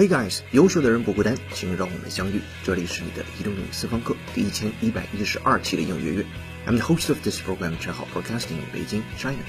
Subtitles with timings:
[0.00, 2.40] Hey guys，优秀的人不孤单，请让我们相遇。
[2.64, 6.26] 这里是你的移动英语私房课第一千一百一十二期的英语约约。
[6.66, 9.44] I'm the host of this program，陈浩 Broadcasting in Beijing, China。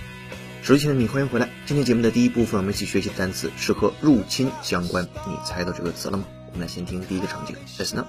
[0.61, 1.47] 手机前的你，欢迎回来。
[1.65, 5.05] 今天节目的第一部分，我们一起学习的单词是和入侵相关。
[5.25, 6.25] 你猜到这个词了吗？
[6.47, 8.07] 我们来先听第一个场景，Listen up。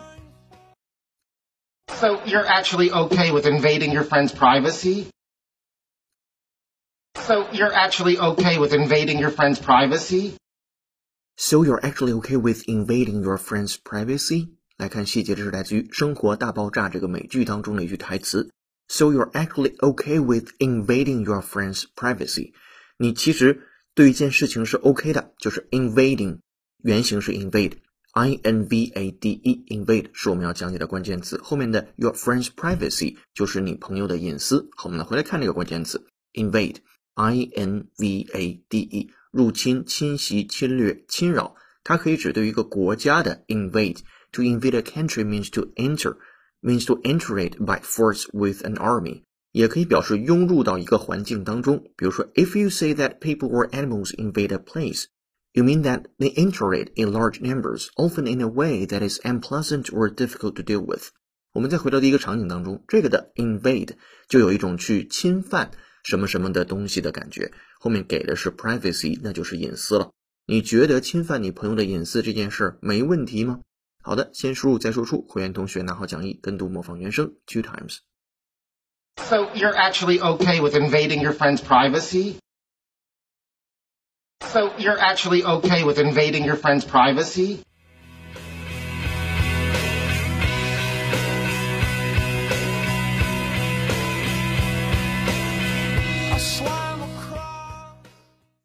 [1.94, 5.04] So you're actually okay with invading your friend's privacy?
[7.14, 10.32] So you're actually okay with invading your friend's privacy?
[11.35, 14.49] So you're actually okay with invading your friend's privacy？
[14.77, 18.49] 来看细节，这是来自于《生活大爆炸》这个美剧当中的一句台词。
[18.87, 22.53] So you're actually okay with invading your friend's privacy？
[22.97, 26.39] 你其实对一件事情是 OK 的，就是 invading，
[26.83, 31.39] 原型是 invade，I N V A D E，invade 是我们要讲解的关键词。
[31.43, 34.69] 后面的 your friend's privacy 就是你朋友的隐私。
[34.75, 36.81] 好，我们来回来看这个关键词，invade，I
[37.15, 39.09] N V A D E。
[39.31, 46.17] 入侵、侵袭、侵略、侵扰，它可以指对于一个国家的 invade。To invade a country means to enter,
[46.61, 49.23] means to enter it by force with an army。
[49.51, 51.83] 也可以表示涌入到一个环境当中。
[51.95, 55.05] 比如说，If you say that people or animals invade a place,
[55.53, 59.19] you mean that they enter it in large numbers, often in a way that is
[59.23, 61.09] unpleasant or difficult to deal with。
[61.53, 63.91] 我们再回到第一个场景当中，这个的 invade
[64.27, 65.71] 就有一种去侵犯。
[66.02, 70.10] 什么什么的东西的感觉，后面给的是 privacy，那就是隐私了。
[70.46, 73.60] 你觉得侵犯你朋友的隐私这件事没问题吗？
[74.02, 75.22] 好的，先输入再输出。
[75.28, 77.98] 会员同学拿好讲义，跟读模仿原声 two times。
[79.18, 82.38] So you're actually okay with invading your friend's privacy?
[84.40, 87.60] So you're actually okay with invading your friend's privacy?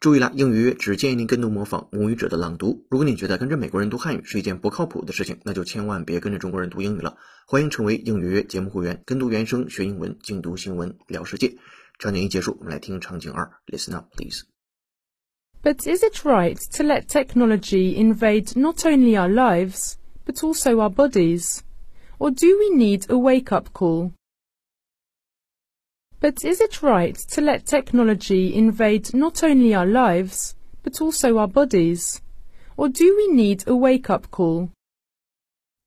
[0.00, 2.84] 注意了，英语只建议您跟读模仿母语者的朗读。
[2.90, 7.16] 如果你觉得跟着美国人读汉语是一件不靠谱的事情，那就千万别跟着中国人读英语了。
[7.46, 11.56] 欢迎成为英语节目会员，跟读原声学英文，精读新闻聊世界。
[11.98, 13.48] 场景一结束，我们来听场景二。
[13.66, 14.42] Listen up, please.
[15.62, 19.94] But is it right to let technology invade not only our lives,
[20.26, 21.60] but also our bodies?
[22.18, 24.10] Or do we need a wake-up call?
[26.20, 31.48] But is it right to let technology invade not only our lives, but also our
[31.48, 32.20] bodies?
[32.76, 34.70] Or do we need a wake-up call?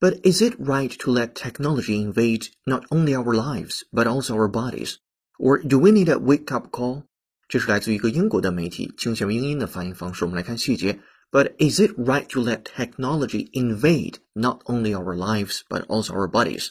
[0.01, 4.50] But is it right to let technology invade not only our lives, but also our
[4.50, 4.97] bodies?
[5.40, 7.03] Or do we need a wake-up call?
[7.47, 10.25] 这是来自于一个英国的媒体，倾向于英音的发音方式。
[10.25, 11.00] 我们来看细节。
[11.31, 16.69] But is it right to let technology invade not only our lives, but also our bodies?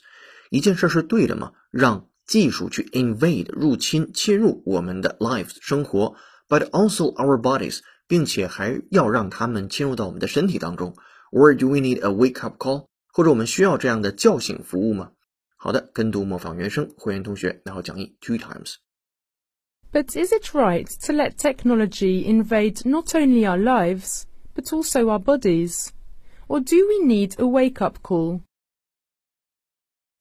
[0.51, 1.53] 一件事是对的吗？
[1.71, 6.15] 让 技术去 invade 入侵侵入我们的 lives 生活，
[6.49, 10.95] but also our bodies，并且还要让他们侵入到我们的身体当中。
[11.33, 12.87] Or do we need a wake up call？
[13.13, 15.11] 或者我们需要这样的叫醒服务吗？
[15.57, 25.07] 好的，跟读模仿原声，会员同学拿好讲义 two times。But is it right to let technology invade not only our lives, but also
[25.07, 25.89] our bodies?
[26.49, 28.41] Or do we need a wake up call?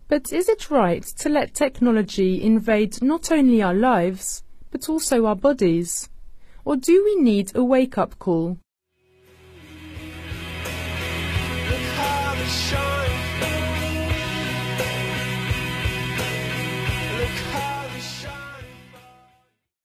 [0.08, 5.36] But is it right to let technology invade not only our lives, but also our
[5.36, 6.10] bodies?
[6.66, 8.58] Or do we need a wake-up call?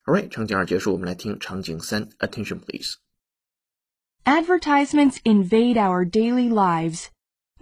[0.06, 2.08] Alright，场景二结束，我们来听场景三。
[2.18, 2.94] Attention, please.
[4.24, 7.08] Advertisements invade our daily lives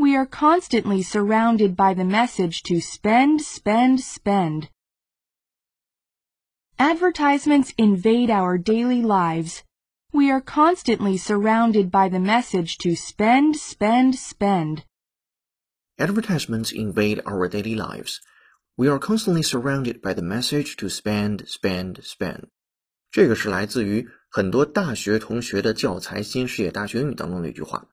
[0.00, 4.68] we are constantly surrounded by the message to spend, spend, spend.
[6.78, 9.64] Advertisements invade our daily lives.
[10.12, 14.84] We are constantly surrounded by the message to spend, spend, spend.
[15.98, 18.20] Advertisements invade our daily lives.
[18.76, 22.48] We are constantly surrounded by the message to spend, spend, spend.
[23.10, 27.88] 这个是来自于很多大学同学的教材《新视野大学英语》当中的一句话。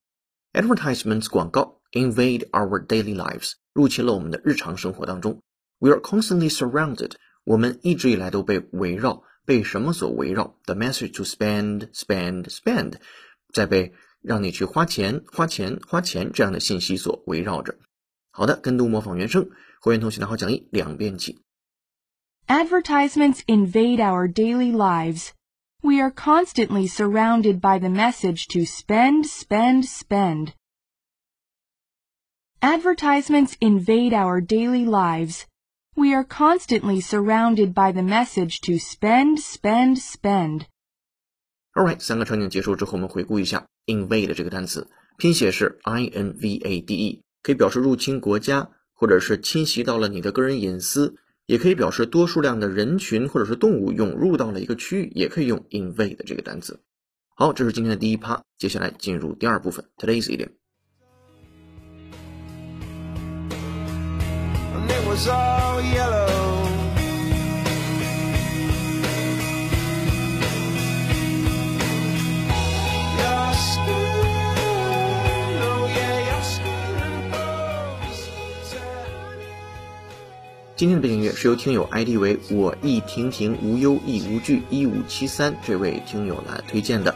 [0.53, 5.43] Advertisements 广告 invade our daily lives，入侵了我们的日常生活当中。
[5.79, 7.13] We are constantly surrounded，
[7.45, 12.95] 我们一直以来都被围绕，被什么所围绕？The message to spend, spend, spend，
[13.53, 13.93] 在被
[14.23, 17.77] 让你去花钱、花钱、花钱这样的信息所围绕着。
[18.31, 21.39] 好的，跟读模仿原声，会员同学拿好讲义，两遍起。
[22.47, 25.29] Advertisements invade our daily lives.
[25.82, 30.54] We are constantly surrounded by the message to spend, spend, spend.
[32.62, 35.46] Advertisements invade our daily lives.
[35.96, 40.68] We are constantly surrounded by the message to spend, spend, spend.
[41.76, 44.90] Alright，三个场景结束之后，我们回顾一下 invade 这个单词。
[45.18, 51.16] 拼写是 I N V A D E，可以表示入侵国家，或者是侵袭到了你的个人隐私，
[51.49, 56.79] 也可以表示多数量的人群或者是动物涌入到了一个区域，也可以用 invade 这个单词。
[57.35, 60.51] 好，这是今天的第一趴，接下来进入第二部分，Today's idiom。
[80.79, 87.13] 今天的背景音乐是由听友 ID 为我亦亭亭无忧亦无惧一五七三这位听友来推荐的，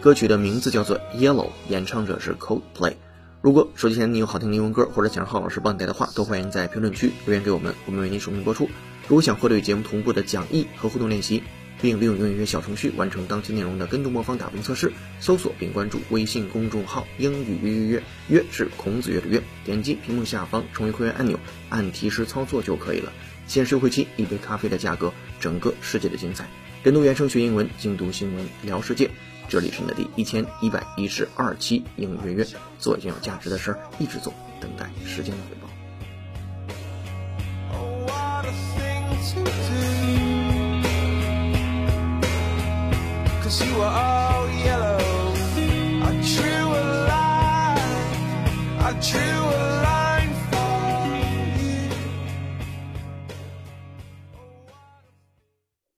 [0.00, 2.94] 歌曲的名字叫做 Yellow，演唱者是 Coldplay。
[3.42, 8.66] 如果手机前你有好听的英文歌，或者想让浩老师帮你带的话，都欢迎在评论区留言给我们，我们为您署名播出。
[9.06, 11.42] 如果想获得与节目同步的讲义和互动练习，
[11.82, 21.38] 并利用英语约小程序完成当期内容的跟读魔方打分测试，搜索并关注微信公众号“英语约约约”，约是孔子约的约，点击屏幕下方成为会员按钮，
[21.68, 23.12] 按提示操作就可以了。
[23.48, 26.48] 限时优惠期，一杯咖啡的价格，整个世界的精彩。
[26.84, 29.10] 跟读原声学英文，精读新闻聊世界。
[29.48, 32.46] 这里是你的第一千一百一十二期英语约约，
[32.78, 35.71] 做一件有价值的事儿，一直做，等待时间的回报。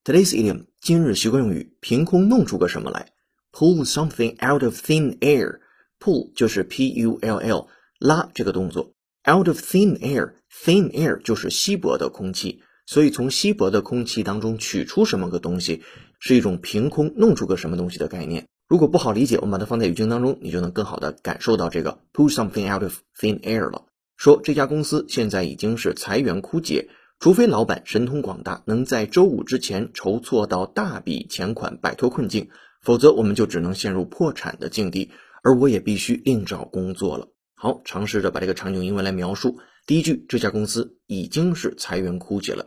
[0.05, 3.09] Today's idiom 今日习惯用语，凭空弄出个什么来
[3.53, 5.61] ？Pull something out of thin air。
[5.99, 7.69] Pull 就是 P U L L
[7.99, 8.93] 拉这个动作
[9.27, 15.83] ，out of thin air，thin air 就是稀薄的空气，所以从稀薄的空气当中取出什么个东西，
[16.27, 18.47] 是一种凭空弄出个什么东西的概念。
[18.67, 23.85] 如果不好理解，我们把它放在语境当中，你就能更好的感受到这个 pull something out of thin air 了。
[24.17, 26.89] 说这家公司现在已经是裁员枯竭。
[27.21, 32.49] 除非老板神通广大，能在周五之前筹措到大笔钱款，摆脱困境，
[32.81, 35.11] 否则我们就只能陷入破产的境地，
[35.43, 37.29] 而我也必须另找工作了。
[37.55, 39.59] 好，尝试着把这个场景英文来描述。
[39.85, 42.67] 第一句，这家公司已经是裁员枯竭了。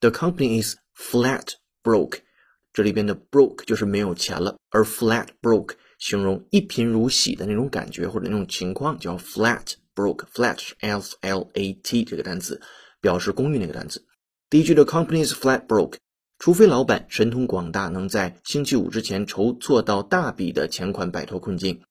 [0.00, 1.54] The company is flat
[1.84, 2.18] broke。
[2.76, 9.64] 这里边的 broke 就是没有钱了，而 flat broke 形容一贫如洗的那种感觉或者那种情况，叫 flat
[9.94, 12.60] broke，flat f l a t 这个单词。
[12.98, 14.04] 表示公寓那个单词。
[14.50, 15.94] 第一句的 company is flat broke，
[16.40, 21.82] 除非老板神通广大，能在星期五之前筹措到大笔的钱款，摆脱困境。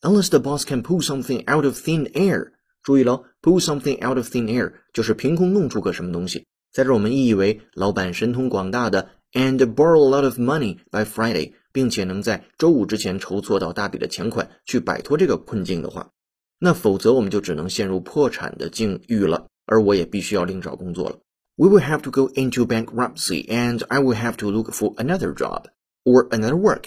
[0.00, 2.52] Unless the boss can pull something out of thin air，
[2.82, 6.46] 注意了，pull something out of thin air 就是凭空弄出个什么东西。
[6.72, 16.11] 在这我们意译为老板神通广大的 ，and borrow a lot of money by Friday，并且能在周五之前筹措到大笔的钱款，去摆脱这个困境的话，
[16.59, 19.47] 那否则我们就只能陷入破产的境遇了。
[19.69, 21.19] 而我也必须要另找工作了。
[21.57, 25.65] We will have to go into bankruptcy, and I will have to look for another job
[26.05, 26.85] or another work.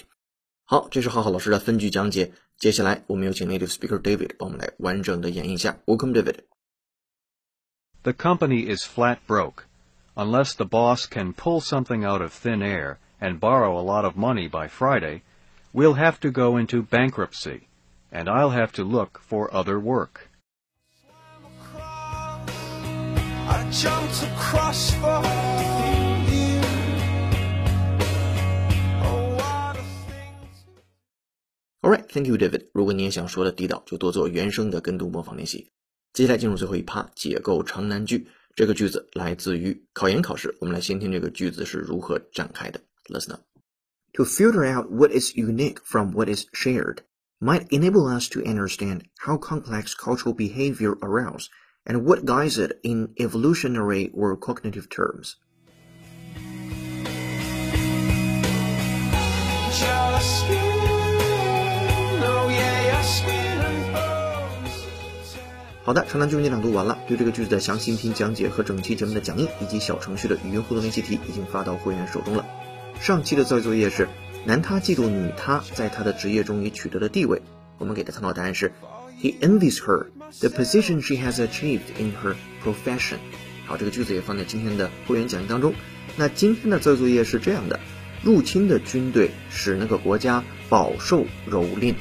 [0.64, 2.32] 好，这是浩浩老师的分句讲解。
[2.56, 5.78] 接下来我们有请 native speaker David 帮我们来完整的演绎一下。
[5.84, 6.36] Welcome, David.
[8.02, 9.64] The company is flat broke.
[10.16, 14.16] Unless the boss can pull something out of thin air and borrow a lot of
[14.16, 15.22] money by Friday,
[15.72, 17.68] we'll have to go into bankruptcy,
[18.10, 20.28] and I'll have to look for other work.
[23.70, 25.22] jumped across for
[26.26, 26.60] you.
[29.02, 29.38] Oh,
[31.84, 32.68] Alright, thank you, David.
[32.72, 35.70] 如果你也想说的地道，就多做原声的跟读模仿练习。
[36.12, 38.28] 接下来进入最后一趴，解构长难句。
[38.54, 42.80] 这个句子来自于考研考试，我们来先听这个句子是如何展开的。
[43.08, 43.42] Listen up.
[44.14, 46.98] To filter out what is unique from what is shared
[47.40, 51.46] might enable us to understand how complex cultural behavior arouse
[51.84, 55.36] and what guides it in evolutionary or cognitive terms.
[65.85, 66.97] 好的，长难句你朗读完了。
[67.07, 72.43] 对这个句子的详细音频讲解和整期节目的讲义以及小程序的语音互动练习题已经发到会员手中了。
[72.99, 74.09] 上期的造句作业是
[74.45, 77.39] 男他嫉妒女他在他的职业中已取得的地位，
[77.77, 78.73] 我们给的参考答案是
[79.21, 80.07] He envies her
[80.39, 83.17] the position she has achieved in her profession。
[83.67, 85.75] 好，这个句子也放在今天的会员讲义当中。
[86.15, 87.79] 那今天的造作业是这样的：
[88.23, 91.93] 入侵的军队使那个国家饱受蹂躏。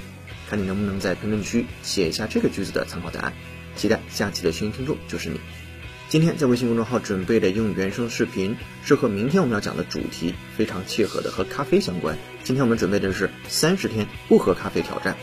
[0.49, 3.35] 看你能不能在评论区写一下这个句子的参考答案。
[3.77, 5.41] 期待下期的幸运听众就是你。
[6.09, 12.17] 今天在微信公众号准备的英语原声视频是和明天我们要讲的主题非常契合的，和咖啡相关。
[12.45, 15.17] 今天我们准备的是三十天不喝咖啡挑战。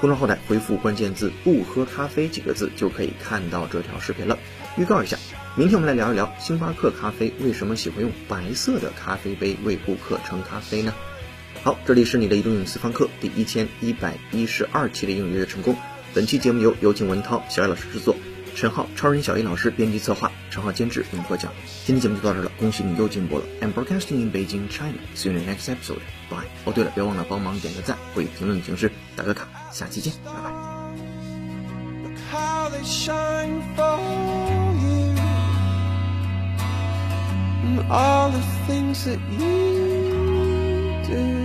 [0.00, 4.36] 公众号台回复关键字“不喝咖啡”几个字就可以看到这条视频了。
[4.76, 5.16] 预告一下，
[5.54, 10.92] 明天我们来聊一聊星巴克咖啡为什么喜欢用白色的咖啡杯为顾客盛咖啡呢？
[11.62, 15.76] 好，这里是你的移动英语私房课第一千一百一十二期的英语约成功。
[16.14, 18.14] 本期节目由有请文涛、小艾老师制作，
[18.54, 21.50] 陈浩、超人小英老师编辑策划，陈浩监制并获奖。
[21.86, 23.44] 今天节目就到这了，恭喜你又进步了。
[23.62, 24.98] I'm broadcasting in Beijing, China.
[25.14, 26.02] See you in the next episode.
[26.28, 26.44] Bye.
[26.66, 29.48] 哦，对了，别忘了帮忙点个赞或以评论的形式打个卡。
[29.70, 30.52] 下期见，拜拜。
[32.30, 33.98] how they shine for
[34.80, 35.14] you
[37.90, 41.41] all the things that you do.